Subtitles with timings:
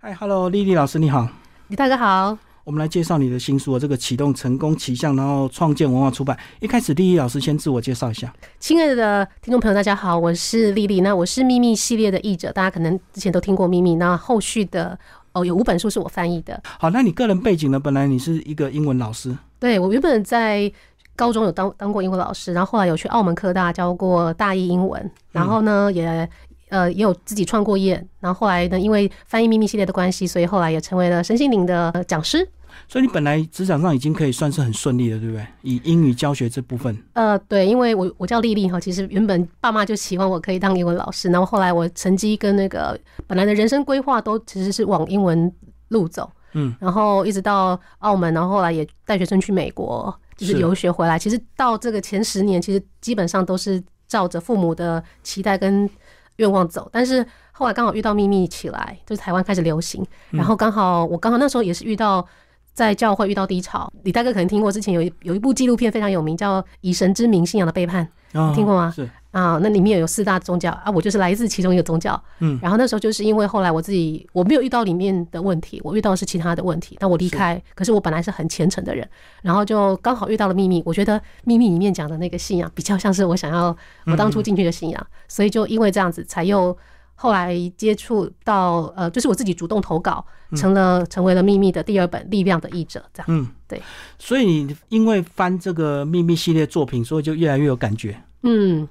[0.00, 1.28] 嗨，Hello，丽丽老师你好，
[1.66, 2.38] 李大哥好。
[2.62, 6.38] 我们来介绍你的新书啊，这个启动成功奇象，然后创建文化出版。
[6.60, 8.32] 一开始，丽丽老师先自我介绍一下。
[8.60, 11.00] 亲爱的听众朋友，大家好，我是丽丽。
[11.00, 13.96] 那我是秘密系列的译者，大家可能之前都听过秘密。
[13.96, 14.96] 那后续的
[15.32, 16.62] 哦，有五本书是我翻译的。
[16.78, 17.80] 好，那你个人背景呢？
[17.80, 19.36] 本来你是一个英文老师。
[19.58, 20.72] 对，我原本在
[21.16, 26.30] 高中有当当过英文老师，然后后来有去澳门科大教过大一英文，然后呢也。
[26.68, 32.48] 呃，也有自己创过业，然后后来呢，因为翻译秘密系列的关系，所以后来也成为了身心灵的讲师。
[32.86, 35.46] 所以你本来职场上已经可以算是很顺利了，对不对？
[35.62, 36.96] 以英语教学这部分。
[37.14, 45.52] 呃，对，因为我我叫丽丽哈，其实原本爸妈就希望我可以当英文老师，然后后来我成绩跟那个本来的人生规划都其实是往英文
[45.88, 51.18] 路走，嗯，然后一直到澳门，然后后来也带学生去美国，就是游学回来。
[51.18, 55.88] 其实到这个前十年，其实基本上都是照着父母的期待跟。
[56.38, 62.26] 愿望走，但是后来刚好遇到秘密起来，就是台湾开始流行，然后刚好我刚好那时候也是遇到
[62.72, 63.92] 在教会遇到低潮。
[64.04, 68.08] 李大哥可能听过，之前有一有一部纪录片非常有名，叫《以神之名：信仰的背叛》，
[68.54, 68.92] 听过吗？
[68.94, 69.08] 是。
[69.30, 72.20] 啊，那里面有四大宗教啊，我就是来自其中一个宗教。
[72.38, 76.96] 嗯，然后那时候就是因为后来我自己我没有遇到里面的问题，我遇到的是其他的问题。
[77.00, 79.06] 那我离开，可是我本来是很虔诚的人，
[79.42, 80.82] 然后就刚好遇到了秘密。
[80.86, 86.76] 我觉得秘密里面讲的那个信仰比较像是我想要我当初进去的信仰，所以就因为这样子才又
[87.14, 90.24] 后来接触到呃，就是我自己主动投稿，
[90.56, 93.26] 成了成为了秘密的第二本力量的译者，这样。
[93.28, 93.82] 嗯，对。
[94.18, 98.18] 所以你因为翻这个秘密系列作品，所以就越来越有感觉。
[98.42, 98.88] 嗯。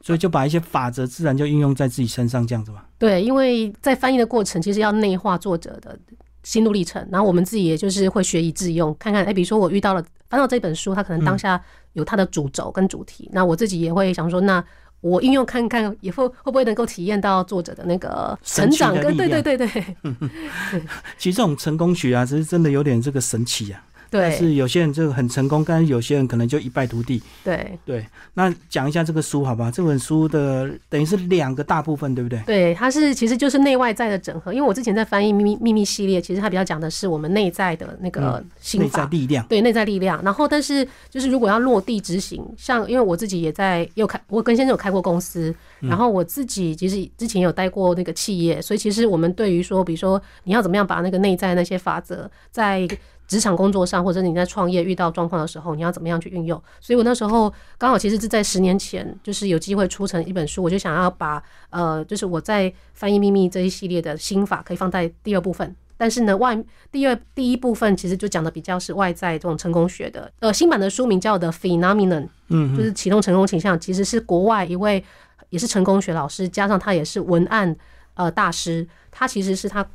[0.00, 2.82] 所以就把一些法则自然就应用在自己身上，这样子嘛。
[2.98, 5.98] 对，因为在翻译的过程，其实要内化作者的
[6.42, 11.60] 心路历程，然后我们自己也就是会学以致用，看看哎，比如说我遇到了翻到这本书，它可能当下
[11.92, 14.64] 有它的主轴跟主题，那我自己也会想说，那
[15.02, 19.70] 我应用看看，以后会不会能够体验到作者的那个成长跟对对对对。
[21.18, 23.82] 其实这种成功学啊，其实真的有点这个神奇啊。
[24.10, 27.22] 对，是有些人这个很成功，但是有些人可能就一败涂地。
[27.44, 29.70] 对对，那讲一下这个书好吧？
[29.70, 32.42] 这本书的等于是两个大部分，对不对？
[32.44, 34.52] 对，它是其实就是内外在的整合。
[34.52, 39.46] 因为我之前在翻译秘密秘密系列，其实它比较讲的是我们内在的那个心法力量。
[39.46, 40.20] 对，内在力量。
[40.24, 52.88] 然后，但是就是如果要落地执行，像因为我自己也在又开，我跟先生有开过公司，然后我自己其实之前有待过那个企业，所以其实我们对于说，比如说你要怎么样把那个内在那些法则在
[53.30, 56.60] 职场工作上，或者你在创业遇到状况的时候，你要怎么样去运用？
[56.80, 65.76] 所以我那时候刚好其实是在十年前，就是有机会出成一本书，我就想要把呃，就是我在翻译秘密这一系列的心法可以放在第二部分。
[65.96, 66.60] 但是呢，外
[66.90, 70.28] 第二第一部分其实就讲的比较是外在这种成功学的。
[70.40, 75.04] 呃，新版的书名叫 The Phenomenon，嗯，就是启动成功倾向，其实是国外一位
[75.50, 77.76] 也是成功学老师，加上他也是文案
[78.14, 79.86] 呃大师，他其实是他。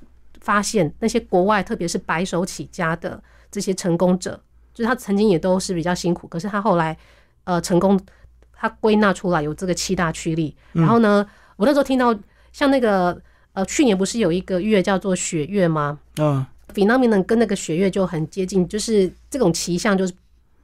[0.45, 4.39] 发现那些国外，特别是白手起家的这些成功者，
[4.75, 6.95] 就是他曾经也都是比较辛苦，可是他后来
[7.45, 7.99] 呃成功，
[8.53, 10.55] 他归纳出来有这个七大驱力。
[10.71, 11.25] 然后呢，
[11.57, 12.15] 我那时候听到
[12.53, 13.19] 像那个
[13.53, 15.97] 呃去年不是有一个月叫做雪月吗？
[16.17, 16.45] 嗯
[16.75, 20.13] ，phenomenon 跟那个雪月就很接近，就是这种奇象，就是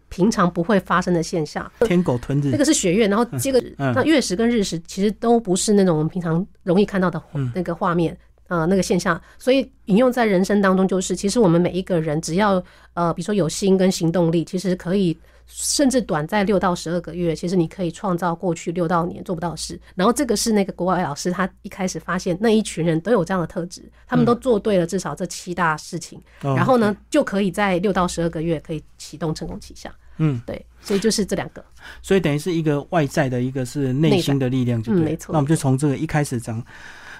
[0.09, 1.69] 平常不会发生的现象。
[1.79, 7.19] 天狗吞日，那个是雪月，然后这个那月食跟日食其实都不是那种我们平常容易看到的
[7.55, 8.15] 那个画面。
[8.51, 12.61] 呃，那个现象，所以引用在人生当中，就是其实我们每一个人，只要
[12.95, 15.17] 呃，比如说有心跟行动力，其实可以，
[15.47, 19.79] 甚至短在六到十二个月，其实你可以创造过去六到年做不到的事。
[19.95, 29.89] 然后这个是那个国外老师他一开始发现那一群人都有这样的特质，他们都做对了至少这七大事情，然后呢就可以在六到十二个月可以启动成功气象。
[30.17, 31.63] 嗯，对，所以就是这两个，
[32.01, 35.01] 所以等于是一个外在的一个是内心的力量，就对。
[35.01, 35.31] 没错。
[35.31, 36.61] 那我们就从这个一开始讲。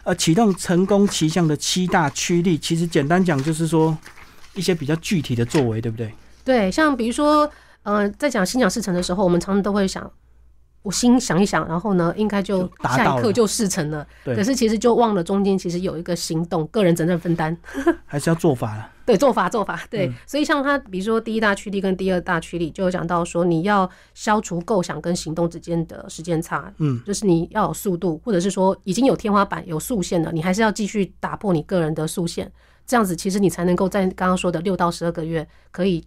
[0.04, 3.96] 呃，启动成功奇象的七大驱力，其实简单讲就是说
[4.56, 6.12] 一些比较具体的作为，对不对？
[6.44, 7.50] 对，像比如说，
[7.84, 10.12] 呃，在讲心想事成的时候，我们常常都会想，
[10.82, 14.06] 我心想一想，然后呢，应该就下一刻就事成了。
[14.24, 14.36] 对。
[14.36, 17.56] 可是其实就忘了中间其实有一个行动，个人责任分担，
[18.08, 18.90] 还是要做法了。
[19.12, 32.50] 对，做法做法，对，所以像他，比如说第一大驱力跟第二大驱力，就有讲到说，你要消除构想跟行动之间的时间差，嗯，就是你要有速度，或者是说已经有天花板、有速限了，你还是要继续打破你个人的速限，
[32.86, 36.04] 这样子其实你才能够在刚刚说的六到十二个月可以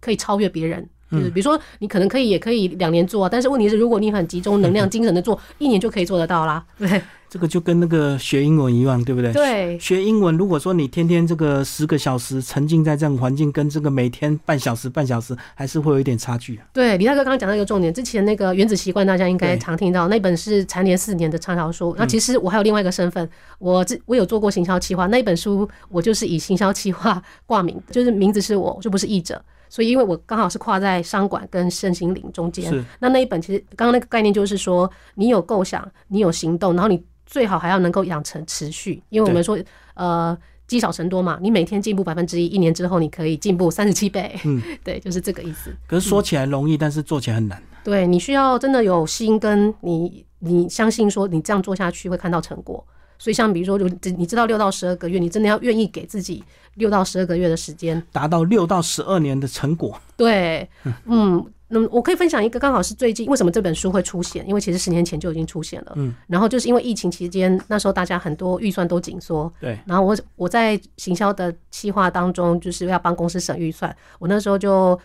[0.00, 6.64] 可以超越别人，就是比如说你可能可以也可以两年做啊，但是问题是如果你很集中能量、 精神的做，一年就可以做得到啦。
[6.78, 7.02] 对。
[7.30, 9.32] 这个就跟那个学英文一样，对不对？
[9.32, 16.56] 对，学英文，如果说你天天这个十个小时沉浸在这种环境，跟这个每天半小时、半小时，还是会有一点差距。
[16.56, 21.94] 啊对，李大哥刚刚讲到一个重点，之前那个《原子习惯》，大家应该常听到，那本是蝉联四年的畅销书。
[21.96, 23.30] 那其实我还有另外一个身份，
[23.60, 29.40] 我这我有做过行销企划，那一本书我就是以行销企划挂名，就是名字是我，就不是译者。
[29.68, 37.00] 所以，因为我刚好是跨在商管跟身心灵中间，那那一本其实刚刚那个概念就是说，你有构想，你有行动，然后你。
[37.30, 39.56] 最好还要能够养成持续，因为我们说，
[39.94, 40.36] 呃，
[40.66, 41.38] 积少成多嘛。
[41.40, 44.36] 你每天进步百分之一，一年之后你可以进步三十七倍。
[44.44, 45.72] 嗯， 对，就是这个意思。
[45.86, 47.62] 可是说起来容易，但是做起来很难。
[47.84, 52.84] 对你需要真的有心，跟你你相信说你这样做下去会看到成果。
[53.16, 53.86] 所以像比如说，就
[54.16, 56.42] 你知道六到十二个月，你真的要愿意给自己
[56.74, 59.96] 六到十二个月的时间，达到六到十二年的成果。
[60.16, 60.68] 对，
[61.04, 61.46] 嗯。
[61.72, 64.46] 那么我可以分享一个，刚好是最近为什么这本书会出现？
[64.48, 65.92] 因为其实十年前就已经出现了。
[65.94, 66.12] 嗯。
[66.26, 69.50] 然后就是因为疫情期间，那时候大家很多预算都紧缩。
[69.60, 69.78] 对。
[69.86, 73.96] 然后我我在行销的计划当中，就是要帮公司省预算。
[74.18, 74.98] 我那时候就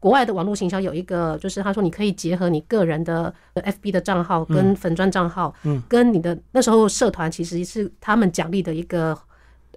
[0.00, 9.16] 国外的网络行销有一个，就是他说你可以结合你个人的 FB 的账号跟粉钻账号，嗯，跟你的那时候社团其实是他们奖励的一个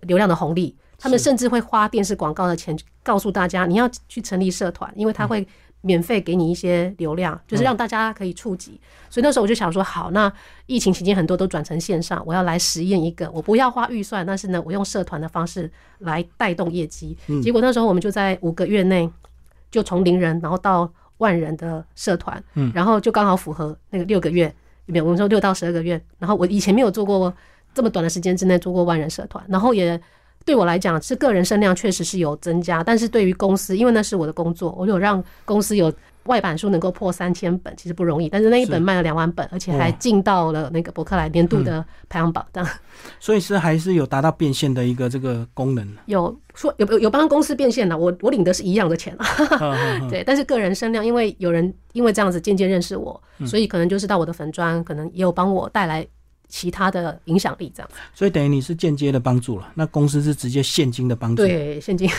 [0.02, 0.76] 流量的红利。
[0.98, 5.48] 他们甚至会花电视广告的钱告诉大家你要去成立社团，因为他会。
[5.86, 8.80] 免费给你一些流量，就是让大家可以触及。
[9.10, 10.32] 所以那时候我就想说，好，那
[10.66, 15.70] 疫情期间很多都转成线上，我要来实验一个，我不要花预算，但是呢，我用社团的方式
[16.00, 17.18] 来带动业绩。
[17.44, 19.10] 结果那时候我们就在五个月内
[19.70, 22.42] 就从零人，然后到万人的社团，
[22.74, 24.46] 然后就刚好符合那个六个月，
[24.86, 25.04] 有没有？
[25.04, 26.02] 我们说六到十二个月。
[26.18, 27.32] 然后我以前没有做过
[27.74, 30.00] 这么短的时间之内做过万人社团，然后也。
[30.46, 35.92] 对我来讲，是个人声量确实是有增加，但是对于公司，因为那是我的工作，我有让公司有
[36.26, 38.30] 外版书能够破三千本，其实不容易。
[38.30, 42.68] 但是那一本卖了两万本，而且还进到了那个伯克莱年度的排行榜样。
[43.20, 45.86] 所以是还是有达到变现的一个这个功能。
[46.06, 49.18] 有说有有有帮公司变现的，我我领的是一样的钱
[50.10, 56.06] 对，但是个人声量，因为有人因为这样子渐渐认识我，所以可能就是到我的粉砖，可能也有帮我带来。
[56.48, 61.44] 其他的影响力这样，所以等于你是间接的帮助了，那公司是直接现金的帮助。
[61.44, 62.10] 对，现金。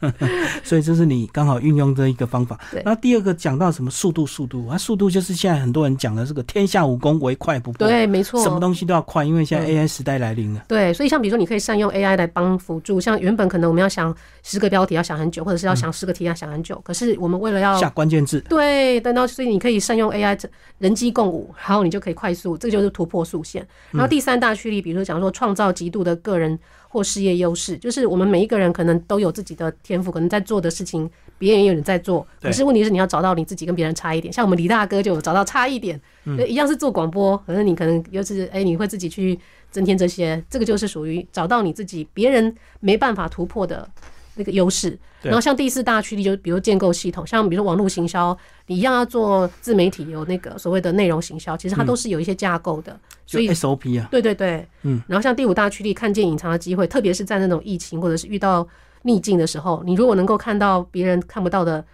[0.64, 2.58] 所以这是你刚好运用这一个方法。
[2.84, 4.26] 那第二个讲到什么速度？
[4.26, 7.86] 速度啊，速度就是现在很多人讲的这个天下武功唯快不破。
[7.86, 8.42] 对，没错。
[8.42, 10.64] 什么东西都要快，因为现在 AI 时代来临了。
[10.66, 13.00] 对，所以像比如说，你可以善用 AI 来帮辅助。
[13.00, 16.80] 像原本可能我们要想十个标题要想很久，或者是要想十个题要想很久。
[16.82, 20.38] 可是我们为了要下关键字，对，等到所以你可以善用 AI
[20.78, 23.98] 人机共舞，然后你就可以快速，这个就是突破速线。
[23.98, 26.58] 然后第三大驱力，比如说讲说创造极度的个人
[26.88, 34.32] 或事业优势，就是我们每一个人可能都有自己的天赋，可能在做的事情别人也有人在做，可是问题是你要找到你自己跟别人差一点。
[34.32, 36.00] 像我们李大哥就有找到差一点，
[36.46, 39.38] 一样是做广播，可是你可能又是哎你会自己去
[39.70, 43.88] 增添这些，这个就是属于找到你自己别人没办法突破的。
[44.36, 48.36] 那个优势，然后像第四大驱力，就比如建构系统，像比如说网络行销，
[48.66, 58.66] 你一样要做自媒体，有那个所谓的内容行销，其实它都是有一些架构的，所以 SOP 啊，对对对，嗯，然后像第五大驱力，看见隐藏的机会，特别是在那种疫情或者是遇到
[59.02, 61.84] 逆境的时候，你如果能够看到别人看不到的，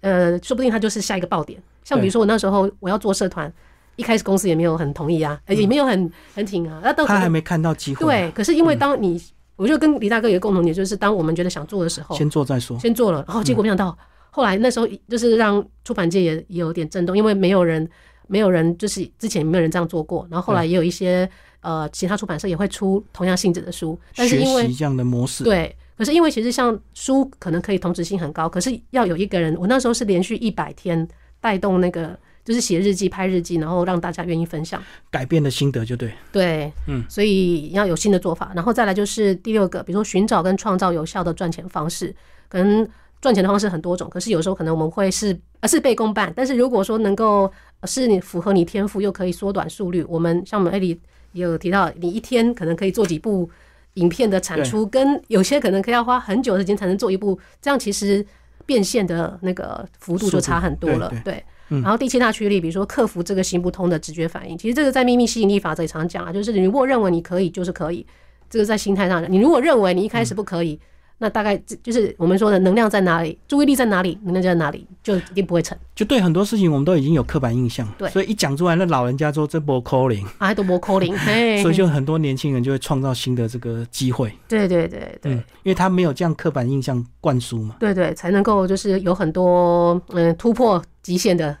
[0.00, 1.60] 呃，说不定它就是下一个爆点。
[1.82, 3.52] 像比如说我那时候我要做社团，
[3.96, 9.20] 一开始公司也没有很同意啊，也没有很很挺啊，那都他还没看到机会，对，可是因为当你
[9.60, 12.78] 我就跟李大哥有个共同点，就是当我们觉得想做的时候，先做再说。
[12.78, 13.94] 先做了，然后结果没想到，
[14.30, 17.86] 后来那时候就是让出版界也也有点震动，因为没有人，
[18.26, 20.26] 没有人就是之前没有人这样做过。
[20.30, 21.28] 然后后来也有一些
[21.60, 25.76] 呃其他出版社也会出同样性质的书，但是因为这样的模式，对。
[25.98, 31.06] 可是因为其实像书可能可以同质性很高，可是要有一个人，我那时候是连续一百天
[31.38, 32.18] 带动那个。
[32.50, 36.12] 就是写日记、拍日记，然后让大家愿意分享改变的心得，就对。
[36.32, 42.12] 对，嗯，所以要有新的做法，然后再来就是第六个，比如说寻找跟创造有效的赚钱方式。
[42.48, 42.84] 可能
[43.20, 46.32] 赚钱的方式很多种，可是有时候可能我们会是呃事倍功半。
[46.34, 47.48] 但是如果说能够
[47.84, 53.48] 是你符合你天赋，又可以缩短速率，我们像我们艾里也有提到，你一天可能可以做几部
[53.94, 58.26] 影片的产出，跟有些可能可以要花很久的时间才能做一部，这样其实
[58.66, 61.44] 变现的那个幅度就差很多了，对。
[61.70, 68.04] 然后第七大驱力，比如说克服这个行不通的直觉反应，其实这个在秘密吸引力法则也常讲啊，就是你如果认为你可以，就是可以，
[68.48, 70.78] 这个在心态上，你如果认为你一开始不可以，
[71.18, 75.76] 那大概就是我们说的能量在哪里，注意力在哪里，能量在哪里，就一定不会成。
[75.94, 81.14] 就对很多事情，我们都已经有刻板印象，对，所以一讲出来，那老人家说这波 calling，啊，都波 calling，
[81.60, 84.32] 所以就很多年轻人就会创造新的这个机会。
[84.48, 87.76] 对对对对，因为他没有这样刻板印象灌输嘛。
[87.78, 91.56] 对对，才能够就是有很多嗯突破极限的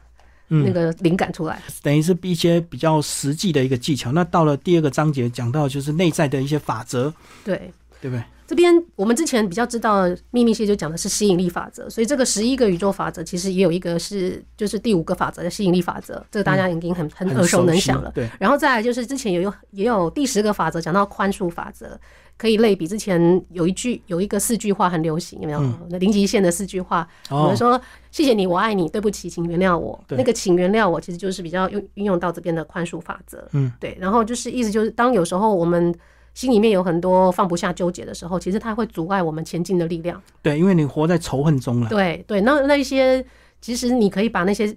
[0.48, 1.62] 那个灵感出来。
[1.82, 4.12] 等于是一些比较实际的一个技巧。
[4.12, 7.12] 那到了第二个章节，讲到就是内在的一些法则，
[7.44, 8.22] 对对不对？
[8.50, 18.10] 这边我们之前比较知道秘密系就讲的是吸引力法则，所以这个十一个宇宙法则其实也有一个是就是第五个法则的吸引力法则，这个大家已经很很耳熟能详了。
[18.12, 21.96] 对，然后再来就是之前也有也有第十个法则讲到宽恕法则，
[22.36, 25.62] 可以类比之前有一句有一个四句话很流行，有没有？
[25.88, 27.80] 那零极限的四句话，我们说
[28.10, 29.96] 谢谢你，我爱你，对不起，请原谅我。
[30.08, 33.46] 那个请原谅我其实就是比较用运用到这边的宽恕法则。
[33.52, 35.94] 嗯，对，然后就是意思就是当有时候我们。
[36.34, 40.20] 心里面有很多放不下、纠结的时候，其实它会阻碍我们前进的力量。
[40.42, 41.88] 对，因为你活在仇恨中了。
[41.88, 43.24] 对对，那那一些，
[43.60, 44.74] 其实你可以把那些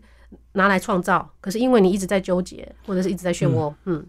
[0.53, 4.05] 拿来创造，可是因为你一直在纠结，或者是一直在漩涡，嗯。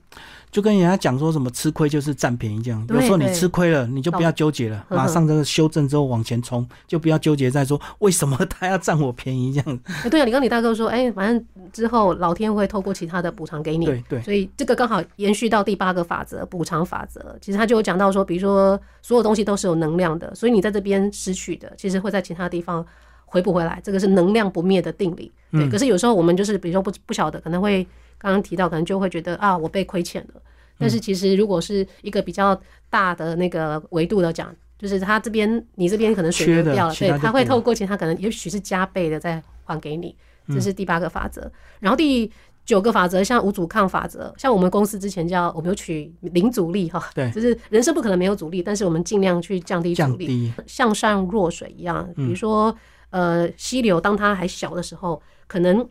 [0.50, 9.80] 就跟人家讲说什么吃亏就是占便宜这样，有时候你吃亏了，你就不要纠结了，马上这个修正之后往前冲，就不要纠结在说为什么他要占我便宜这样。
[10.08, 13.84] 对啊，你刚李大哥说，哎，反正之后老天会透过其他的补偿给你。
[13.84, 14.22] 对对。
[14.22, 17.36] 所以这个刚好延续到第八个法则——补偿法则。
[17.40, 22.86] 其实他就有讲到说，比如说所有东西都是有能量的，所以你在这边失去的，其实会在其他地方
[23.34, 23.80] 回不回来。
[23.82, 25.30] 这个是能量不灭的定理。
[25.50, 25.68] 对。
[25.68, 27.86] 可是有时候我们就是比如说不不晓得，可能会。
[28.16, 30.40] 刚刚提到，可能就会觉得啊，我被亏欠了。
[30.78, 40.14] 但是其实，如果是一个比较大的那个维度的讲，就是他这边，你这边可能水流掉了，对，他会透过其，他可能也许是加倍的再还给你。
[40.48, 41.50] 这是第八个法则。
[41.80, 42.30] 然后第
[42.64, 52.08] 九个法则，像无阻抗法则，像我们公司之前叫我们有取零阻力哈，对，就是人生不可能没有阻力，但是我们尽量去降低阻力，像上弱水一样。
[52.16, 52.74] 比如说，
[53.14, 55.86] 呃，溪流当它还小的时候，可能。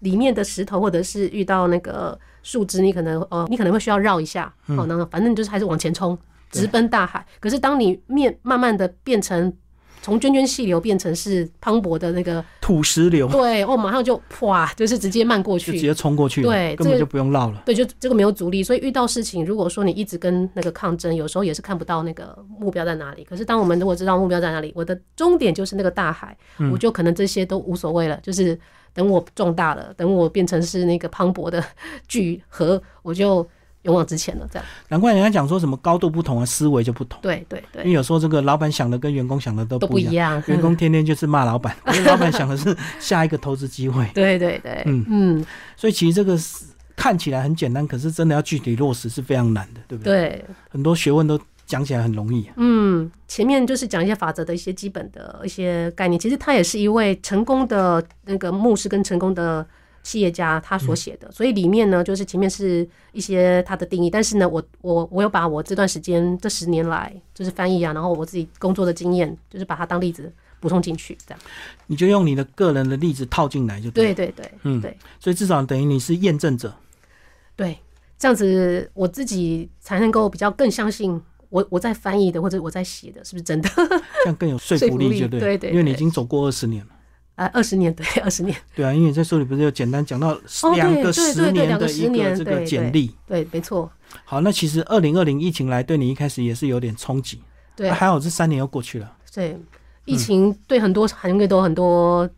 [0.00, 6.18] 里面的石头，或者是遇到那个树枝，你可能呃，你可能会需要绕一下，哦，那反正就是还是往前冲，
[6.50, 7.26] 直奔大海。
[7.40, 9.50] 可是当你面慢慢的变成
[10.04, 17.62] 从涓涓细流变成是磅礴的那个土石流，对，哦，马上就啪，就是直接漫过去，直接冲过去，对，根本就不用绕了。
[17.64, 23.24] 对，就这个没有阻力，所以遇到事情，如果说你一直跟那个抗争，有时候也是看不到那个目标在哪里。
[23.24, 26.36] 可是当我们如果知道目标在哪里，我的终点就是那个大海，
[26.70, 28.58] 我就可能这些都无所谓了，就是。
[28.96, 31.60] 等我壮大了，等我变成是那个磅礴的
[32.06, 33.44] 巨河，我就
[33.84, 34.46] 勇往直前了。
[34.52, 37.18] 这样，难怪人家讲说什么高度不同啊，思维就不同。
[37.22, 44.04] 对对对，因为有时候这个老板想的跟员工想的都不一样，员工天天就是骂老板，因 为老板想的是下一个投资机会。
[44.12, 46.38] 对对对，嗯嗯，所以其实这个
[46.96, 50.12] 看起来很简单，可是真的要具体落实是非常难的，对不对？
[50.28, 51.40] 对，很多学问都。
[51.66, 52.46] 讲起来很容易。
[52.56, 56.20] 嗯，前面就是讲一些法则的一些基本的一些概念。
[56.20, 59.66] 其实他也是一位成功的那个牧师跟成功的
[60.04, 61.28] 企业家，他所写的。
[61.32, 64.08] 所以里面呢，就是前面是一些他的定义。
[64.08, 71.40] 但是呢，我我我有把我这段时间这十年来就是翻译啊，然后我自己工作的经验，就是把它当例子补充进去，这样。
[71.88, 74.14] 你就用你的个人的例子套进来就对。
[74.14, 74.96] 对对对，嗯对。
[75.18, 76.72] 所以至少等于你是验证者。
[77.56, 77.78] 对，
[78.18, 81.20] 这样子我自己才能够比较更相信。
[81.50, 83.70] 我我在翻译的或者我在写的，是不是真的？
[83.76, 86.90] 这样更有说服力， 就对，对对，因为你已经走过二十年了。
[87.36, 88.56] 啊，二十年， 对，二十年。
[88.74, 90.38] 对啊，因为在书里不是有简单讲到
[90.74, 93.90] 两个十年的一个这个简历，对，没错。
[94.24, 97.42] 好，那其实二零二零疫情来对你一开始也是有点冲击，
[97.74, 99.12] 对，还好这三年又过去了。
[99.32, 99.58] 对，
[100.04, 102.28] 疫情对很多行业都很多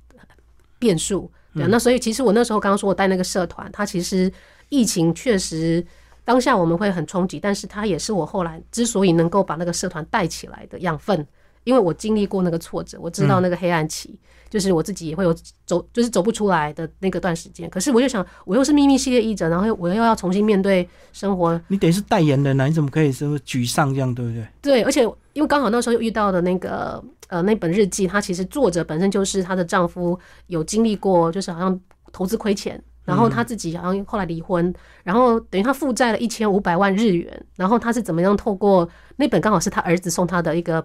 [0.78, 4.32] 变数，对，那所以其实我那时候刚刚说我带那个社团，它其实
[4.68, 5.86] 疫情确实。
[6.24, 11.24] 当下我们会很冲击，但是它也是我后来之所以能够把那个社团带起来的养分，
[11.66, 14.16] 因为我经历过那个挫折，我知道那个黑暗期，
[14.48, 15.34] 就是我自己也会有
[15.66, 17.68] 走，就是走不出来的那个段时间。
[17.68, 21.60] 可是我就想，我又是秘密系列译者，然后我又要重新面对生活。
[21.66, 24.46] 你等于是代言人呢，你怎么可以这么沮丧这样，对不对？
[24.62, 31.80] 对，而且因为刚好那时候遇到的那个呃那本日记，它其实作者本身就是她的丈夫有经历过，就是好像
[32.12, 32.80] 投资亏钱。
[33.04, 40.84] 然后他自己好像后来离婚，然后等于他负债了一千五百万日元，然后他是怎么样透过那本刚好是他儿子送他的一个日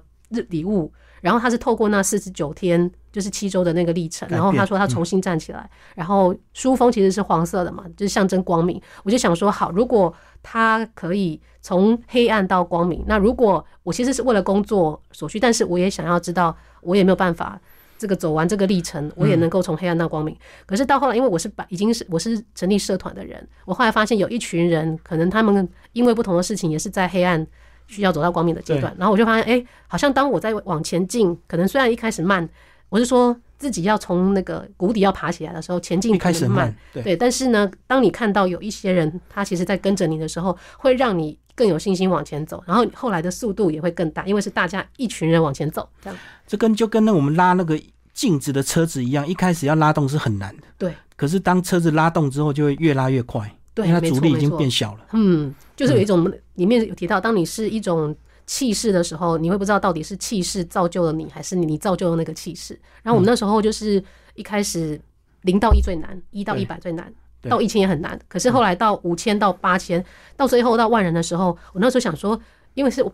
[0.50, 8.82] 礼物，然后他是透过那四十九天就是七周的那个历程，然后他说他重新站起来，然后书封其实是黄色的嘛，就是象征光明。
[9.04, 17.60] 我就想说，好，如果他可以从黑暗到光明，那如果我其实是为了工作所需，但是我也想要知道，我也没有办法。
[17.98, 20.36] 这个走完这个历程，我也能够从黑暗到光明。
[20.66, 27.46] 可是到后来，因为我是把已经是我是成立社团的人，我后来发现有一群人，可能他们因为不同的事情，也是在黑暗
[27.92, 28.96] 需要走到光明的阶段。
[28.98, 32.48] 然后我就发现，哎，好像当我在往前进，可能虽然一开始慢，
[32.90, 37.16] 我是说自己要从那个谷底要爬起来的时候，前进开始慢，对。
[37.16, 46.18] 但是呢，当你看到有一些人他其实在跟着你的时候，会让你更有信心往前走，然后后来的速度也会更大，因为是大家一群人往前走，这样。
[46.48, 47.80] 这跟就跟那我们拉那个
[48.14, 50.94] 镜子的车子一样，一开始要拉动是很难的，对。
[51.16, 53.56] 可是当车子拉动之后，就会越拉越快。
[53.74, 55.08] 对，因为它阻力已经变小了。
[55.14, 58.14] 嗯，就是有一种里面有提到，当你是一种
[58.46, 62.78] 气势的时候，你会不知道到底是气势造就了你，还是你造就了那个气势。
[63.02, 64.04] 然后我们那时候就是
[64.36, 65.00] 一开始
[65.44, 67.14] 零到一最难，一到一百最难，
[67.44, 68.20] 到一千也很难。
[68.28, 70.04] 可是后来到五千到八千，
[70.36, 72.38] 到最后到万人的时候，我那时候想说，
[72.74, 73.06] 因为是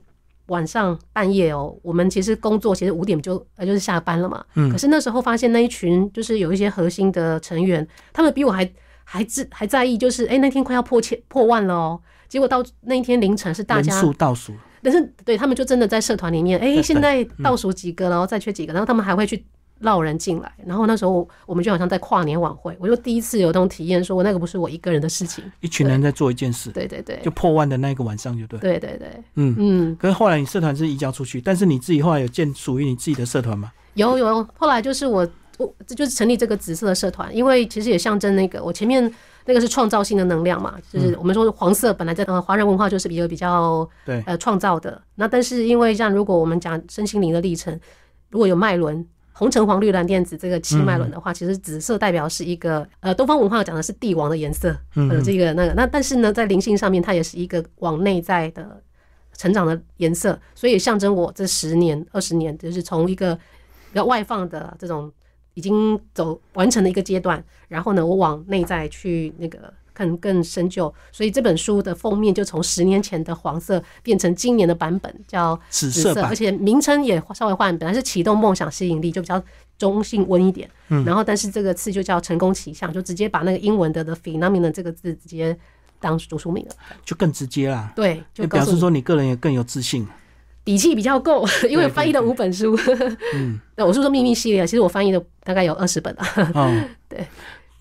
[0.48, 4.44] 晚上半夜哦，我们其实工作其实五点就呃就是下班了嘛。
[4.56, 4.72] 嗯。
[4.72, 8.68] 可是那时候发现那一群就是有一些核心的成员，他们比我还。
[9.10, 11.98] 还自还在意，就是哎，那天快要破千破万了哦。
[12.28, 14.52] 结果到那一天凌晨是大家数倒数，
[14.84, 19.42] 但是对他们就真的在社团里面，哎，现在倒数几个，然后再缺几个，然后他们还会去
[19.80, 20.52] 捞人进来。
[20.66, 26.70] 然后那时候我们就好像在跨年晚会，我就第一次有这种体验，说我那个不是我一个人的事情，一群人在做一件事。
[26.72, 28.60] 对对对，就破万的那个晚上就对。
[28.60, 29.96] 对对对，嗯嗯。
[29.96, 33.72] 可是后来你社团是移交出去，但是你自己后来有建属于你自己的社团吗？
[33.94, 35.26] 有有，后来就是我
[35.58, 39.14] 我这就是成立这个紫色的社团，因为其实也象征那个我前面。
[39.50, 45.02] 那个是创造性的能量嘛，就是我们说黄色本来在呃华人文化就是一个比较对呃创造的。
[45.16, 47.74] 那但是因为像如果我们讲身心灵的历程，
[48.30, 58.84] 如果有脉轮红橙黄绿蓝靛紫这个七脉轮的话，其实紫色代表是一个呃东方文化讲的是帝王的颜色，呃这个那个那但是呢在灵性上面它也是一个往内在的
[59.38, 65.10] 成长的颜色，所以象征我这十年二十年就是从一个比较外放的这种。
[65.58, 79.44] 已经走完成了一个阶段，然后呢，我往内在去那个更更深究，所以这本书的封面就从十年前的黄色变成今年的版本叫紫色，而且名称也稍微换，本来是启动梦想吸引力，就比较
[79.80, 85.58] 中性温一点，嗯，然后但是这个词就叫成功奇象，就直接把那个英文的的 phenomenon 这个字直接
[86.00, 90.08] 当主书名了，就更直接啦，对，就表示说你个人也更有自信。
[90.68, 92.78] 底气比较够， 因为翻译了五本书。
[93.34, 96.52] 嗯， 那我是说秘密系列，其实我翻译的大概有二十本了。
[96.54, 97.26] 哦， 对。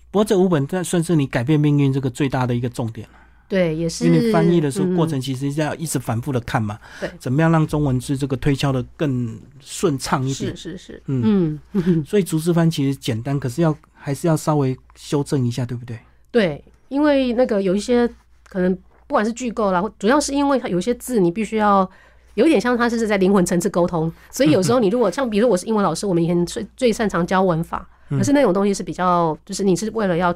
[0.09, 3.13] 不过这五本算算是你改变命运这个最大的一个重点了。
[3.49, 4.05] 对，也是。
[4.05, 6.79] 因为翻译的时候过程其实是要一直反复的看嘛。
[7.01, 7.09] 对。
[7.19, 10.55] 怎么样让中文字这个推敲的更顺畅一点？
[10.55, 11.03] 是是是。
[11.07, 12.05] 嗯嗯。
[12.05, 15.99] 所以逐字翻其实简单，可是要还是要稍微修正一下，对不对？
[16.31, 18.09] 对，因为那个有一些
[18.47, 18.73] 可能
[19.07, 21.89] 不管是句构啦，主要是因为它有一些字你必须要。
[22.37, 30.33] 有点像他是在灵魂层次沟通，所以有时候你如果像比如我是英文老师，我们以前最最擅长教文法，可是那种东西是比较就是你是为了要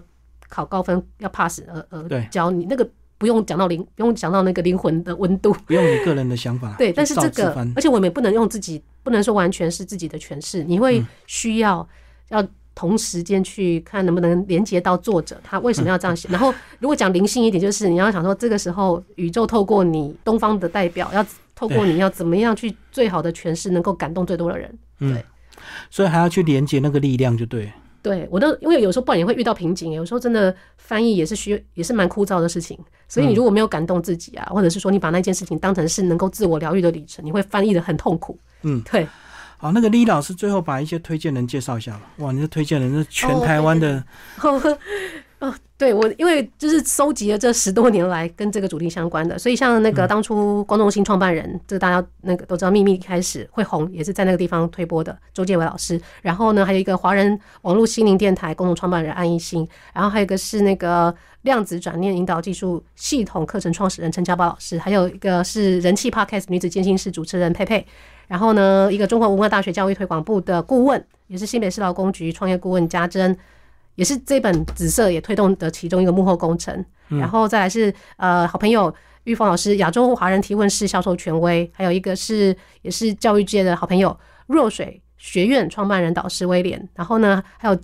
[0.49, 2.87] 考高分要 pass 而而教你那个
[3.17, 6.75] 不用讲到灵不用讲到那个灵魂的温度， 不用你个人的想法。
[6.77, 11.87] 对，但是这个而且我们也不能用自己不能说完全是自己的诠释，你会需要
[12.29, 12.45] 要。
[12.73, 16.29] 同时间去看能不能连接到作者他为什么要这样写。
[16.31, 21.23] 然后如果讲灵性一点，就是你要想说这个时候宇宙透过你东方的代表，要
[21.61, 24.79] 透过你要怎么样去最好的诠释，能够感动最多的人。
[24.97, 25.23] 对，
[25.91, 27.71] 所以还要去连接那个力量，就对。
[28.01, 32.75] 对我都因为有时候不然也会遇到瓶颈，有时候真的翻译也是需也是蛮枯燥的事情。
[33.07, 38.39] 所以你如果没有感动自己啊，或者是说你把那件事情当成是能够自我疗愈的旅程，你会翻译的很痛苦。
[38.63, 39.07] 嗯，对。
[39.57, 42.01] 好，那个李老师最后把一些推荐人介绍一下吧。
[42.17, 44.03] 哇，你的推荐人是全台湾的。
[44.41, 44.59] 哦，
[45.77, 55.99] 对我，因为就是收集了这十多年来跟这个主题相关的，所以像那个当初光中心创办人，这个大家那个都知道，秘密开始会红，也是在那个地方推播的周建伟老师。
[56.21, 67.83] 然后呢，还有一个华人网络心灵电台共同创办人安一新，然后还有一个是那个量子转念引导技术系统课程创始人陈家宝老师，还有一个是人气 Podcast 女子监心室主持人佩佩。
[68.27, 73.35] 然后呢，一个中国文化大学教育推广部的顾问，也是新北市劳工局创业顾问家珍，
[73.95, 76.85] 也是这本紫色也推动的其中一个幕后工程。
[77.07, 78.93] 然后再来是呃好朋友
[79.25, 86.89] 玉峰老师，亚洲华人提问式销售权威，还有一个是也是教育界的好朋友若水学院创办人导师威廉。
[86.95, 87.77] 然后呢，还有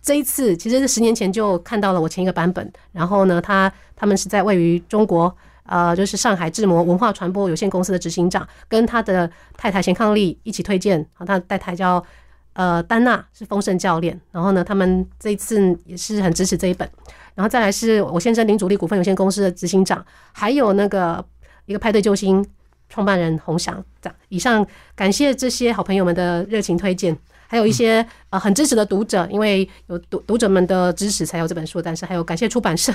[0.00, 2.72] 这一次其实是十年前就看到了我前一个版本。
[2.92, 5.34] 然后呢，他他们是在位于中国。
[5.64, 11.06] 呃，就是上海智模文化传播有限公司的执行长，跟他的太太贤康丽一起推荐。
[11.12, 12.04] 好，他的太太叫
[12.52, 14.18] 呃丹娜，是丰盛教练。
[14.32, 16.88] 然后呢，他们这一次也是很支持这一本。
[17.34, 21.24] 然后再来是我先生林主力股份有限公司的执行长，还有那个
[21.66, 22.44] 一个派对救星
[22.88, 23.82] 创办人洪翔。
[24.02, 27.16] 这样，以上感谢这些好朋友们的热情推荐。
[27.46, 31.82] 还有一些呃很支持的读者，因为有读读者们的支持才有这本书。
[31.82, 32.92] 但是还有感谢出版社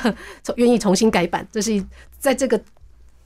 [0.56, 1.84] 愿意重新改版，这是
[2.18, 2.58] 在这个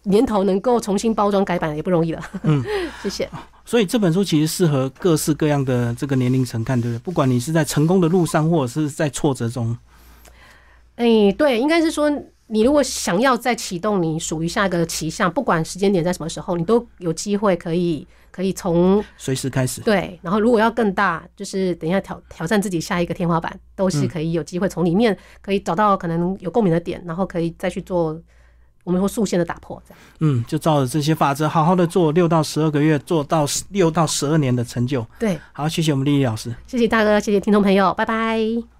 [0.03, 2.23] 年头能够重新包装改版也不容易了。
[2.41, 2.63] 嗯，
[3.03, 3.29] 谢谢。
[3.69, 6.99] 所以这本书其实适合各式各样的这个年龄层看，对不对？
[7.03, 9.77] 不管你是在成功的路上，或者是在挫折中。
[10.95, 12.09] 哎，对，应该是说，
[12.47, 19.81] 你如果想要再启动你属于下一个奇象，不管时间点在什么时候，你都有机会可以可以从随时开始。
[19.81, 28.19] 对，然后如果要更大，就是等一下挑挑战自己下一个天花板，都是可以有机会从里面可以找到可能有共鸣的点，然后可以再去做。
[28.89, 29.99] 我们会速线的打破，这样。
[30.19, 35.05] 嗯，就照着这些法则，好好的做六到十二个月，做到六到十二年的成就。
[35.19, 38.78] 对，好，谢谢我们丽丽老师，谢谢大哥，谢谢听众朋友，拜拜。